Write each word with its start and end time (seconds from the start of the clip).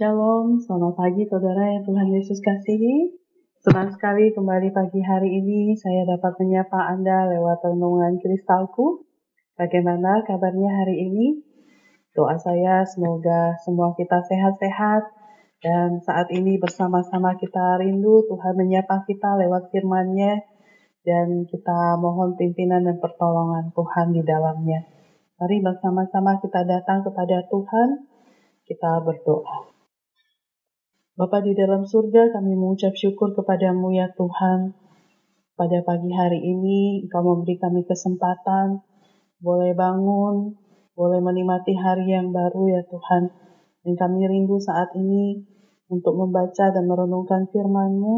Shalom, 0.00 0.56
selamat 0.56 0.96
pagi 0.96 1.28
saudara 1.28 1.76
yang 1.76 1.84
Tuhan 1.84 2.08
Yesus 2.08 2.40
kasihi. 2.40 3.20
Senang 3.60 3.92
sekali 3.92 4.32
kembali 4.32 4.72
pagi 4.72 4.96
hari 5.04 5.28
ini 5.28 5.76
saya 5.76 6.08
dapat 6.08 6.40
menyapa 6.40 6.88
Anda 6.88 7.28
lewat 7.28 7.60
renungan 7.68 8.16
kristalku. 8.16 9.04
Bagaimana 9.60 10.24
kabarnya 10.24 10.72
hari 10.72 11.04
ini? 11.04 11.44
Doa 12.16 12.32
saya 12.40 12.80
semoga 12.88 13.60
semua 13.60 13.92
kita 13.92 14.24
sehat-sehat 14.24 15.04
dan 15.60 16.00
saat 16.00 16.32
ini 16.32 16.56
bersama-sama 16.56 17.36
kita 17.36 17.84
rindu 17.84 18.24
Tuhan 18.24 18.56
menyapa 18.56 19.04
kita 19.04 19.36
lewat 19.36 19.68
firman-Nya 19.68 20.48
dan 21.04 21.44
kita 21.44 22.00
mohon 22.00 22.40
pimpinan 22.40 22.88
dan 22.88 22.96
pertolongan 23.04 23.68
Tuhan 23.76 24.16
di 24.16 24.24
dalamnya. 24.24 24.80
Mari 25.36 25.60
bersama-sama 25.60 26.40
kita 26.40 26.64
datang 26.64 27.04
kepada 27.04 27.44
Tuhan, 27.52 28.08
kita 28.64 29.04
berdoa. 29.04 29.79
Bapa 31.20 31.44
di 31.44 31.52
dalam 31.52 31.84
surga, 31.84 32.32
kami 32.32 32.56
mengucap 32.56 32.96
syukur 32.96 33.36
kepadamu 33.36 33.92
ya 33.92 34.08
Tuhan. 34.16 34.72
Pada 35.52 35.84
pagi 35.84 36.08
hari 36.16 36.40
ini, 36.40 37.04
Engkau 37.04 37.20
memberi 37.20 37.60
kami 37.60 37.84
kesempatan, 37.84 38.80
boleh 39.36 39.76
bangun, 39.76 40.56
boleh 40.96 41.20
menikmati 41.20 41.76
hari 41.76 42.16
yang 42.16 42.32
baru 42.32 42.72
ya 42.72 42.80
Tuhan. 42.88 43.28
Dan 43.84 44.00
kami 44.00 44.32
rindu 44.32 44.56
saat 44.64 44.96
ini 44.96 45.44
untuk 45.92 46.16
membaca 46.16 46.72
dan 46.72 46.88
merenungkan 46.88 47.52
firman-Mu. 47.52 48.16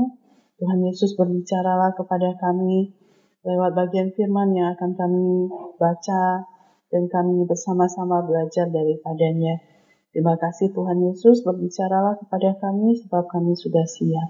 Tuhan 0.62 0.86
Yesus 0.86 1.18
berbicaralah 1.18 1.98
kepada 1.98 2.38
kami 2.38 2.94
lewat 3.42 3.74
bagian 3.74 4.14
firman 4.14 4.54
yang 4.54 4.78
akan 4.78 4.94
kami 4.94 5.50
baca 5.74 6.46
dan 6.86 7.02
kami 7.10 7.50
bersama-sama 7.50 8.22
belajar 8.22 8.70
daripadanya. 8.70 9.71
Terima 10.12 10.36
kasih 10.36 10.76
Tuhan 10.76 11.00
Yesus 11.08 11.40
berbicaralah 11.40 12.20
kepada 12.20 12.52
kami 12.60 13.00
sebab 13.00 13.32
kami 13.32 13.56
sudah 13.56 13.88
siap. 13.88 14.28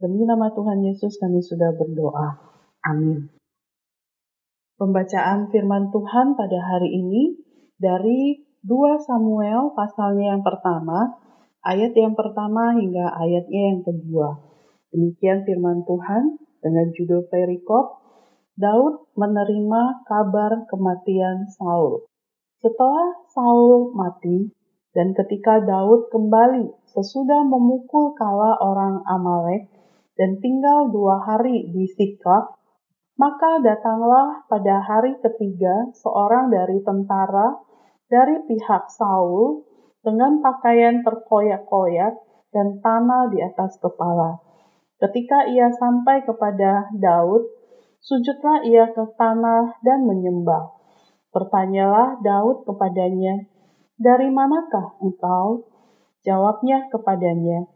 Demi 0.00 0.24
nama 0.24 0.48
Tuhan 0.56 0.80
Yesus 0.80 1.20
kami 1.20 1.44
sudah 1.44 1.76
berdoa. 1.76 2.40
Amin. 2.88 3.28
Pembacaan 4.80 5.52
firman 5.52 5.92
Tuhan 5.92 6.40
pada 6.40 6.56
hari 6.56 6.88
ini 6.88 7.36
dari 7.76 8.48
2 8.64 8.96
Samuel 9.04 9.76
pasalnya 9.76 10.32
yang 10.32 10.40
pertama, 10.40 11.20
ayat 11.68 11.92
yang 11.92 12.16
pertama 12.16 12.80
hingga 12.80 13.12
ayatnya 13.12 13.76
yang 13.76 13.80
kedua. 13.84 14.40
Demikian 14.88 15.44
firman 15.44 15.84
Tuhan 15.84 16.40
dengan 16.64 16.96
judul 16.96 17.28
perikop, 17.28 18.00
Daud 18.56 19.12
menerima 19.20 20.00
kabar 20.08 20.64
kematian 20.72 21.44
Saul. 21.60 22.08
Setelah 22.64 23.20
Saul 23.36 23.92
mati, 23.92 24.48
dan 24.90 25.14
ketika 25.14 25.62
Daud 25.62 26.10
kembali 26.10 26.66
sesudah 26.90 27.46
memukul 27.46 28.14
kala 28.18 28.58
orang 28.58 29.06
Amalek 29.06 29.70
dan 30.18 30.42
tinggal 30.42 30.90
dua 30.90 31.22
hari 31.22 31.70
di 31.70 31.86
Siklag, 31.94 32.58
maka 33.14 33.62
datanglah 33.62 34.42
pada 34.50 34.82
hari 34.82 35.14
ketiga 35.22 35.92
seorang 35.94 36.50
dari 36.50 36.82
tentara 36.82 37.60
dari 38.10 38.42
pihak 38.48 38.90
Saul 38.90 39.62
dengan 40.02 40.42
pakaian 40.42 41.06
terkoyak-koyak 41.06 42.18
dan 42.50 42.82
tanah 42.82 43.30
di 43.30 43.38
atas 43.38 43.78
kepala. 43.78 44.42
Ketika 44.98 45.46
ia 45.48 45.70
sampai 45.72 46.26
kepada 46.26 46.90
Daud, 46.92 47.46
sujudlah 48.02 48.66
ia 48.66 48.90
ke 48.90 49.04
tanah 49.16 49.80
dan 49.80 50.04
menyembah. 50.04 50.76
Bertanyalah 51.30 52.18
Daud 52.20 52.66
kepadanya, 52.66 53.46
dari 54.00 54.32
manakah 54.32 54.96
engkau? 55.04 55.68
Jawabnya 56.24 56.88
kepadanya, 56.88 57.68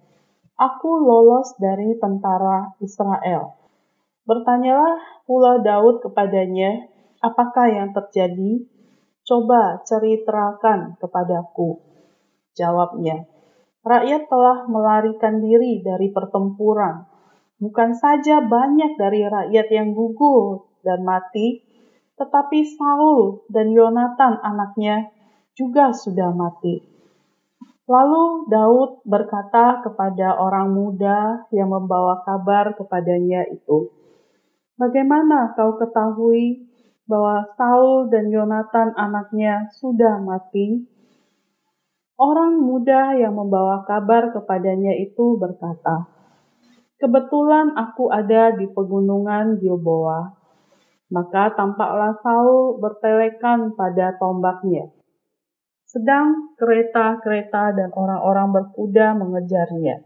Aku 0.56 1.04
lolos 1.04 1.52
dari 1.60 1.92
tentara 2.00 2.72
Israel. 2.80 3.60
Bertanyalah 4.24 5.24
pula 5.28 5.60
Daud 5.60 6.00
kepadanya, 6.00 6.88
Apakah 7.20 7.68
yang 7.72 7.92
terjadi? 7.92 8.64
Coba 9.24 9.80
ceritakan 9.84 10.96
kepadaku. 11.00 11.80
Jawabnya, 12.56 13.24
Rakyat 13.84 14.28
telah 14.28 14.64
melarikan 14.64 15.44
diri 15.44 15.84
dari 15.84 16.08
pertempuran. 16.08 17.04
Bukan 17.60 17.92
saja 17.96 18.44
banyak 18.44 18.96
dari 18.96 19.24
rakyat 19.28 19.68
yang 19.72 19.92
gugur 19.92 20.68
dan 20.84 21.04
mati, 21.04 21.64
tetapi 22.16 22.64
Saul 22.64 23.44
dan 23.48 23.72
Yonatan 23.72 24.40
anaknya 24.40 25.13
juga 25.54 25.94
sudah 25.94 26.34
mati. 26.34 26.82
Lalu 27.86 28.50
Daud 28.50 29.06
berkata 29.06 29.84
kepada 29.86 30.34
orang 30.40 30.74
muda 30.74 31.46
yang 31.54 31.70
membawa 31.70 32.26
kabar 32.26 32.74
kepadanya 32.74 33.46
itu, 33.54 33.92
Bagaimana 34.74 35.54
kau 35.54 35.78
ketahui 35.78 36.66
bahwa 37.06 37.46
Saul 37.54 38.10
dan 38.10 38.26
Yonatan 38.26 38.98
anaknya 38.98 39.70
sudah 39.78 40.18
mati? 40.18 40.82
Orang 42.18 42.58
muda 42.58 43.14
yang 43.14 43.38
membawa 43.38 43.86
kabar 43.86 44.34
kepadanya 44.34 44.98
itu 44.98 45.38
berkata, 45.38 46.10
Kebetulan 46.98 47.78
aku 47.78 48.10
ada 48.10 48.58
di 48.58 48.66
pegunungan 48.66 49.62
Gilboa. 49.62 50.34
Maka 51.14 51.54
tampaklah 51.54 52.18
Saul 52.24 52.82
bertelekan 52.82 53.78
pada 53.78 54.18
tombaknya 54.18 54.90
sedang 55.94 56.58
kereta-kereta 56.58 57.70
dan 57.78 57.94
orang-orang 57.94 58.50
berkuda 58.50 59.14
mengejarnya. 59.14 60.02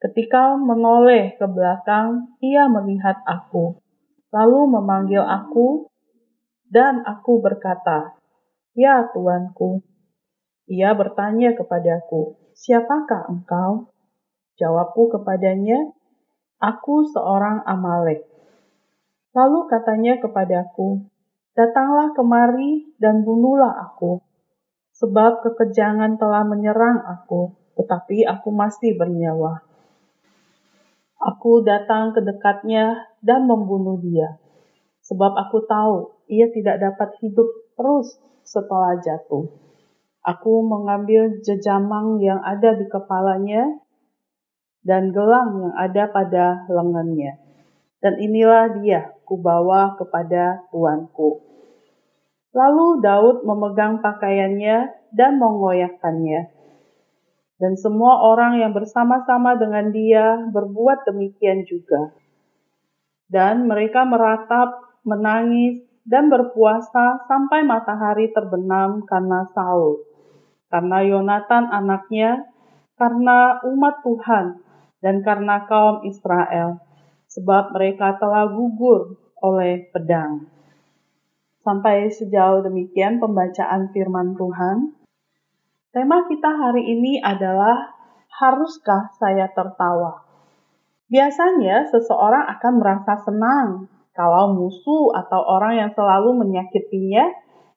Ketika 0.00 0.56
menoleh 0.56 1.36
ke 1.36 1.44
belakang, 1.44 2.32
ia 2.40 2.64
melihat 2.72 3.20
aku, 3.28 3.76
lalu 4.32 4.72
memanggil 4.72 5.20
aku, 5.20 5.92
dan 6.72 7.04
aku 7.04 7.44
berkata, 7.44 8.16
"Ya 8.72 9.04
tuanku." 9.12 9.84
Ia 10.72 10.96
bertanya 10.96 11.52
kepadaku, 11.60 12.40
"Siapakah 12.56 13.28
engkau?" 13.28 13.92
Jawabku 14.56 15.12
kepadanya, 15.12 15.92
"Aku 16.56 17.04
seorang 17.12 17.60
Amalek." 17.68 18.24
Lalu 19.36 19.68
katanya 19.68 20.16
kepadaku, 20.24 21.04
"Datanglah 21.52 22.16
kemari 22.16 22.96
dan 22.96 23.20
bunuhlah 23.20 23.92
aku." 23.92 24.31
Sebab 25.02 25.42
kekejangan 25.42 26.14
telah 26.14 26.46
menyerang 26.46 27.02
aku, 27.02 27.50
tetapi 27.74 28.22
aku 28.22 28.54
masih 28.54 28.94
bernyawa. 28.94 29.66
Aku 31.18 31.66
datang 31.66 32.14
ke 32.14 32.22
dekatnya 32.22 33.10
dan 33.18 33.50
membunuh 33.50 33.98
dia, 33.98 34.38
sebab 35.02 35.34
aku 35.34 35.66
tahu 35.66 36.22
ia 36.30 36.46
tidak 36.54 36.78
dapat 36.78 37.18
hidup 37.18 37.50
terus 37.74 38.14
setelah 38.46 38.94
jatuh. 39.02 39.50
Aku 40.22 40.62
mengambil 40.62 41.42
jejamang 41.42 42.22
yang 42.22 42.38
ada 42.38 42.78
di 42.78 42.86
kepalanya 42.86 43.82
dan 44.86 45.10
gelang 45.10 45.66
yang 45.66 45.74
ada 45.74 46.06
pada 46.14 46.46
lengannya. 46.70 47.42
Dan 47.98 48.18
inilah 48.22 48.78
dia 48.78 49.14
kubawa 49.26 49.98
kepada 49.98 50.66
tuanku. 50.70 51.51
Lalu 52.52 53.00
Daud 53.00 53.48
memegang 53.48 54.04
pakaiannya 54.04 55.08
dan 55.16 55.40
mengoyakkannya. 55.40 56.52
Dan 57.56 57.78
semua 57.80 58.20
orang 58.28 58.60
yang 58.60 58.76
bersama-sama 58.76 59.56
dengan 59.56 59.88
dia 59.88 60.36
berbuat 60.52 61.08
demikian 61.08 61.64
juga. 61.64 62.12
Dan 63.32 63.64
mereka 63.64 64.04
meratap, 64.04 65.00
menangis, 65.08 65.80
dan 66.02 66.26
berpuasa 66.26 67.22
sampai 67.30 67.62
matahari 67.62 68.34
terbenam 68.34 69.06
karena 69.06 69.46
Saul, 69.54 70.02
karena 70.66 70.98
Yonatan 71.06 71.70
anaknya, 71.70 72.42
karena 72.98 73.62
umat 73.70 74.02
Tuhan, 74.02 74.58
dan 74.98 75.22
karena 75.22 75.62
kaum 75.70 76.02
Israel, 76.02 76.82
sebab 77.30 77.70
mereka 77.72 78.18
telah 78.18 78.50
gugur 78.50 79.14
oleh 79.38 79.86
pedang. 79.94 80.50
Sampai 81.62 82.10
sejauh 82.10 82.66
demikian 82.66 83.22
pembacaan 83.22 83.94
firman 83.94 84.34
Tuhan. 84.34 84.98
Tema 85.94 86.26
kita 86.26 86.50
hari 86.50 86.90
ini 86.90 87.22
adalah 87.22 87.86
haruskah 88.34 89.14
saya 89.14 89.46
tertawa? 89.54 90.26
Biasanya 91.06 91.86
seseorang 91.86 92.50
akan 92.58 92.74
merasa 92.82 93.14
senang 93.22 93.86
kalau 94.10 94.58
musuh 94.58 95.14
atau 95.14 95.38
orang 95.38 95.78
yang 95.78 95.90
selalu 95.94 96.34
menyakitinya 96.42 97.30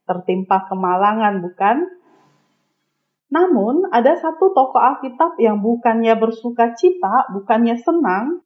tertimpa 0.10 0.66
kemalangan, 0.66 1.46
bukan? 1.46 1.86
Namun, 3.30 3.86
ada 3.94 4.18
satu 4.18 4.50
tokoh 4.50 4.82
Alkitab 4.82 5.38
yang 5.38 5.62
bukannya 5.62 6.18
bersuka 6.18 6.74
cita, 6.74 7.30
bukannya 7.38 7.78
senang, 7.78 8.42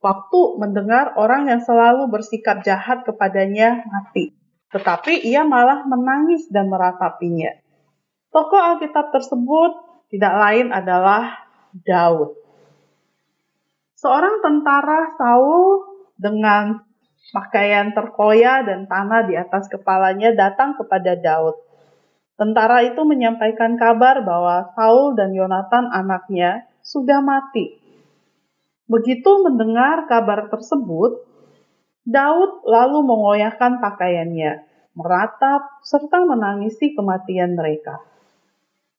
waktu 0.00 0.40
mendengar 0.56 1.12
orang 1.20 1.52
yang 1.52 1.60
selalu 1.60 2.08
bersikap 2.08 2.64
jahat 2.64 3.04
kepadanya 3.04 3.84
mati 3.84 4.41
tetapi 4.72 5.20
ia 5.28 5.44
malah 5.44 5.84
menangis 5.84 6.48
dan 6.48 6.72
meratapinya. 6.72 7.52
Tokoh 8.32 8.56
Alkitab 8.56 9.12
tersebut 9.12 9.72
tidak 10.08 10.34
lain 10.40 10.72
adalah 10.72 11.44
Daud. 11.76 12.32
Seorang 14.00 14.40
tentara 14.40 15.12
Saul 15.20 15.84
dengan 16.16 16.80
pakaian 17.30 17.92
terkoya 17.94 18.64
dan 18.66 18.88
tanah 18.88 19.28
di 19.28 19.36
atas 19.36 19.68
kepalanya 19.68 20.34
datang 20.34 20.74
kepada 20.74 21.14
Daud. 21.14 21.54
Tentara 22.34 22.82
itu 22.82 22.98
menyampaikan 23.04 23.76
kabar 23.76 24.24
bahwa 24.24 24.72
Saul 24.74 25.14
dan 25.14 25.36
Yonatan 25.36 25.92
anaknya 25.92 26.66
sudah 26.82 27.22
mati. 27.22 27.78
Begitu 28.90 29.30
mendengar 29.46 30.10
kabar 30.10 30.50
tersebut, 30.50 31.31
Daud 32.02 32.66
lalu 32.66 32.98
mengoyahkan 33.06 33.78
pakaiannya, 33.78 34.66
meratap, 34.98 35.78
serta 35.86 36.26
menangisi 36.26 36.98
kematian 36.98 37.54
mereka. 37.54 38.02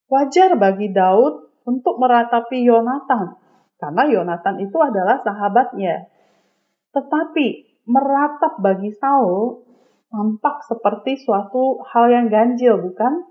Wajar 0.08 0.56
bagi 0.56 0.94
Daud 0.96 1.52
untuk 1.68 2.00
meratapi 2.00 2.64
Yonatan, 2.64 3.36
karena 3.76 4.04
Yonatan 4.08 4.56
itu 4.64 4.78
adalah 4.80 5.20
sahabatnya. 5.20 6.08
Tetapi 6.96 7.48
meratap 7.92 8.64
bagi 8.64 8.96
Saul 8.96 9.68
tampak 10.14 10.64
seperti 10.70 11.20
suatu 11.20 11.82
hal 11.90 12.06
yang 12.08 12.28
ganjil, 12.30 12.80
bukan? 12.80 13.26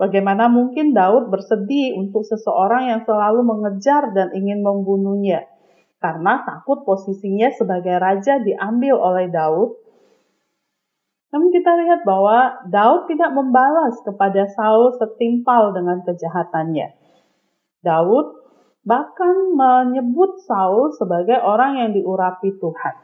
Bagaimana 0.00 0.50
mungkin 0.50 0.96
Daud 0.96 1.30
bersedih 1.30 1.94
untuk 1.94 2.26
seseorang 2.26 2.90
yang 2.90 3.00
selalu 3.06 3.44
mengejar 3.46 4.10
dan 4.16 4.34
ingin 4.34 4.64
membunuhnya? 4.64 5.51
Karena 6.02 6.42
takut 6.42 6.82
posisinya 6.82 7.54
sebagai 7.54 7.94
raja 8.02 8.42
diambil 8.42 8.98
oleh 8.98 9.30
Daud. 9.30 9.78
Namun 11.30 11.48
kita 11.54 11.78
lihat 11.78 12.02
bahwa 12.02 12.66
Daud 12.66 13.06
tidak 13.06 13.30
membalas 13.30 14.02
kepada 14.02 14.50
Saul 14.50 14.98
setimpal 14.98 15.70
dengan 15.70 16.02
kejahatannya. 16.02 16.90
Daud 17.86 18.42
bahkan 18.82 19.54
menyebut 19.54 20.42
Saul 20.42 20.90
sebagai 20.98 21.38
orang 21.38 21.78
yang 21.78 21.90
diurapi 21.94 22.58
Tuhan. 22.58 22.94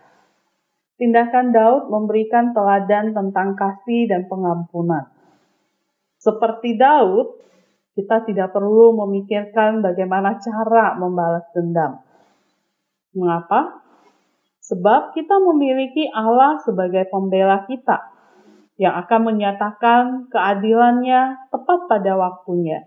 Tindakan 0.99 1.55
Daud 1.55 1.83
memberikan 1.95 2.51
teladan 2.51 3.15
tentang 3.15 3.55
kasih 3.55 4.11
dan 4.11 4.27
pengampunan. 4.27 5.07
Seperti 6.19 6.75
Daud, 6.75 7.39
kita 7.95 8.27
tidak 8.27 8.51
perlu 8.51 8.99
memikirkan 9.07 9.79
bagaimana 9.79 10.43
cara 10.43 10.99
membalas 10.99 11.47
dendam. 11.55 12.03
Mengapa? 13.17 13.85
Sebab 14.65 15.17
kita 15.17 15.41
memiliki 15.41 16.09
Allah 16.13 16.61
sebagai 16.61 17.09
pembela 17.09 17.65
kita 17.65 18.05
yang 18.79 18.95
akan 18.95 19.21
menyatakan 19.35 20.31
keadilannya 20.31 21.51
tepat 21.51 21.89
pada 21.89 22.15
waktunya. 22.15 22.87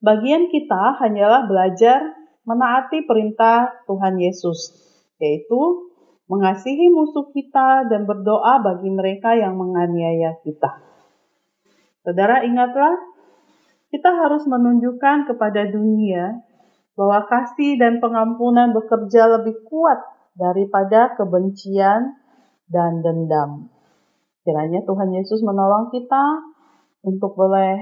Bagian 0.00 0.48
kita 0.48 0.96
hanyalah 1.00 1.48
belajar 1.48 2.14
menaati 2.44 3.04
perintah 3.04 3.84
Tuhan 3.84 4.16
Yesus, 4.16 4.72
yaitu 5.20 5.90
mengasihi 6.30 6.88
musuh 6.88 7.28
kita 7.34 7.90
dan 7.90 8.06
berdoa 8.06 8.62
bagi 8.62 8.88
mereka 8.88 9.34
yang 9.34 9.58
menganiaya 9.58 10.38
kita. 10.46 10.78
Saudara 12.06 12.46
ingatlah, 12.46 12.96
kita 13.90 14.08
harus 14.14 14.46
menunjukkan 14.46 15.26
kepada 15.26 15.68
dunia 15.68 16.38
bahwa 17.00 17.24
kasih 17.24 17.80
dan 17.80 17.96
pengampunan 17.96 18.76
bekerja 18.76 19.40
lebih 19.40 19.64
kuat 19.64 20.04
daripada 20.36 21.16
kebencian 21.16 22.20
dan 22.68 23.00
dendam. 23.00 23.72
Kiranya 24.44 24.84
Tuhan 24.84 25.08
Yesus 25.16 25.40
menolong 25.40 25.88
kita 25.88 26.44
untuk 27.00 27.40
boleh 27.40 27.80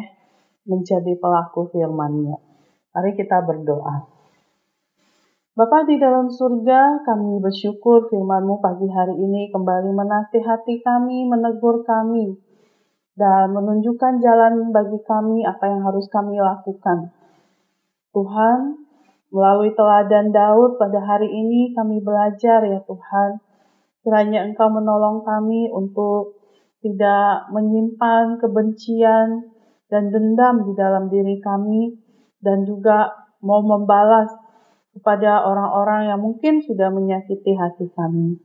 menjadi 0.71 1.19
pelaku 1.19 1.67
firman-Nya. 1.75 2.39
Mari 2.95 3.19
kita 3.19 3.43
berdoa. 3.43 4.07
Bapa 5.59 5.83
di 5.83 5.99
dalam 5.99 6.31
surga, 6.31 7.03
kami 7.03 7.43
bersyukur 7.43 8.07
firman-Mu 8.07 8.63
pagi 8.63 8.87
hari 8.87 9.19
ini 9.19 9.51
kembali 9.51 9.91
menasihati 9.91 10.79
kami, 10.87 11.27
menegur 11.27 11.83
kami, 11.83 12.39
dan 13.19 13.51
menunjukkan 13.51 14.23
jalan 14.23 14.71
bagi 14.71 15.03
kami 15.03 15.43
apa 15.43 15.67
yang 15.67 15.83
harus 15.83 16.07
kami 16.07 16.39
lakukan. 16.39 17.11
Tuhan, 18.15 18.88
melalui 19.29 19.73
teladan 19.77 20.33
Daud 20.33 20.81
pada 20.81 21.01
hari 21.05 21.29
ini 21.29 21.77
kami 21.77 22.01
belajar 22.01 22.65
ya 22.65 22.81
Tuhan, 22.85 23.31
kiranya 24.05 24.49
Engkau 24.49 24.73
menolong 24.73 25.25
kami 25.25 25.69
untuk 25.73 26.39
tidak 26.81 27.51
menyimpan 27.53 28.39
kebencian, 28.41 29.59
dan 29.89 30.13
dendam 30.13 30.69
di 30.69 30.73
dalam 30.77 31.09
diri 31.09 31.41
kami 31.41 31.97
dan 32.45 32.63
juga 32.69 33.09
mau 33.41 33.65
membalas 33.65 34.29
kepada 34.93 35.43
orang-orang 35.49 36.13
yang 36.13 36.21
mungkin 36.21 36.61
sudah 36.61 36.93
menyakiti 36.93 37.57
hati 37.57 37.89
kami. 37.97 38.37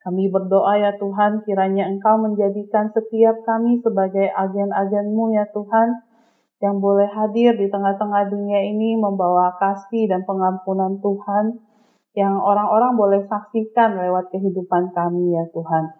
Kami 0.00 0.32
berdoa 0.32 0.80
ya 0.80 0.96
Tuhan, 0.96 1.44
kiranya 1.44 1.86
Engkau 1.86 2.16
menjadikan 2.16 2.88
setiap 2.90 3.44
kami 3.44 3.84
sebagai 3.84 4.32
agen-agenmu 4.32 5.36
ya 5.36 5.44
Tuhan, 5.52 5.88
yang 6.60 6.76
boleh 6.76 7.08
hadir 7.08 7.56
di 7.56 7.72
tengah-tengah 7.72 8.28
dunia 8.28 8.60
ini 8.68 8.94
membawa 9.00 9.56
kasih 9.56 10.12
dan 10.12 10.28
pengampunan 10.28 11.00
Tuhan, 11.00 11.56
yang 12.12 12.36
orang-orang 12.36 12.92
boleh 13.00 13.20
saksikan 13.24 13.96
lewat 13.96 14.28
kehidupan 14.28 14.92
kami 14.92 15.32
ya 15.32 15.48
Tuhan. 15.56 15.96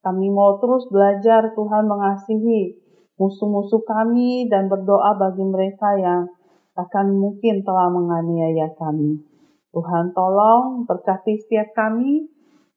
Kami 0.00 0.26
mau 0.32 0.56
terus 0.56 0.88
belajar 0.88 1.52
Tuhan 1.52 1.84
mengasihi 1.84 2.80
musuh-musuh 3.20 3.84
kami 3.84 4.48
dan 4.48 4.72
berdoa 4.72 5.18
bagi 5.18 5.44
mereka 5.44 5.92
yang 5.98 6.30
akan 6.78 7.06
mungkin 7.18 7.66
telah 7.66 7.90
menganiaya 7.92 8.72
kami. 8.78 9.20
Tuhan 9.74 10.16
tolong 10.16 10.88
berkati 10.88 11.36
setiap 11.36 11.76
kami 11.76 12.24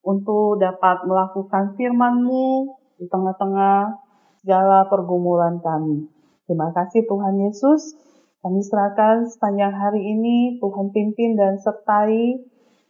untuk 0.04 0.60
dapat 0.60 1.06
melakukan 1.08 1.78
firman-Mu 1.80 2.76
di 3.00 3.06
tengah-tengah 3.08 3.96
segala 4.44 4.90
pergumulan 4.92 5.62
kami. 5.62 6.11
Terima 6.52 6.68
kasih 6.76 7.08
Tuhan 7.08 7.48
Yesus. 7.48 7.96
Kami 8.44 8.60
serahkan 8.60 9.24
sepanjang 9.24 9.72
hari 9.72 10.04
ini 10.04 10.60
Tuhan 10.60 10.92
pimpin 10.92 11.40
dan 11.40 11.56
sertai 11.56 12.44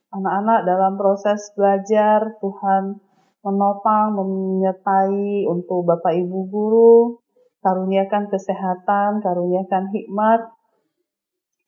anak-anak 0.10 0.66
dalam 0.66 0.98
proses 0.98 1.54
belajar. 1.54 2.42
Tuhan 2.42 2.98
menopang, 3.46 4.18
menyertai 4.18 5.46
untuk 5.46 5.86
Bapak 5.86 6.10
Ibu 6.10 6.50
guru, 6.50 7.22
karuniakan 7.62 8.34
kesehatan, 8.34 9.22
karuniakan 9.22 9.94
hikmat. 9.94 10.42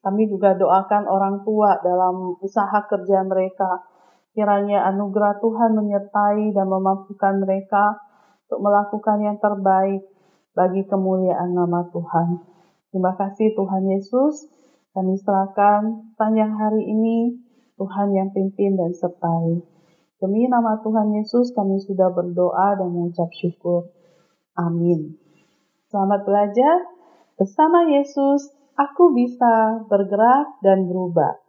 Kami 0.01 0.25
juga 0.33 0.57
doakan 0.57 1.05
orang 1.05 1.45
tua 1.45 1.77
dalam 1.85 2.41
usaha 2.41 2.89
kerja 2.89 3.21
mereka. 3.21 3.85
Kiranya 4.33 4.89
anugerah 4.89 5.37
Tuhan 5.37 5.77
menyertai 5.77 6.57
dan 6.57 6.65
memampukan 6.73 7.37
mereka 7.37 8.01
untuk 8.49 8.65
melakukan 8.65 9.21
yang 9.21 9.37
terbaik 9.37 10.09
bagi 10.53 10.85
kemuliaan 10.85 11.53
nama 11.53 11.89
Tuhan. 11.89 12.41
Terima 12.93 13.17
kasih 13.17 13.57
Tuhan 13.57 13.89
Yesus. 13.89 14.49
Kami 14.93 15.17
serahkan 15.17 16.13
panjang 16.13 16.53
hari 16.53 16.85
ini 16.85 17.41
Tuhan 17.81 18.13
yang 18.13 18.29
pimpin 18.29 18.77
dan 18.77 18.93
sertai. 18.93 19.65
Demi 20.21 20.47
nama 20.47 20.79
Tuhan 20.79 21.11
Yesus 21.19 21.51
kami 21.51 21.81
sudah 21.81 22.13
berdoa 22.13 22.79
dan 22.79 22.93
mengucap 22.93 23.27
syukur. 23.35 23.91
Amin. 24.55 25.17
Selamat 25.91 26.23
belajar 26.23 26.85
bersama 27.35 27.89
Yesus. 27.89 28.53
Aku 28.73 29.13
bisa 29.13 29.85
bergerak 29.89 30.57
dan 30.63 30.89
berubah. 30.89 31.42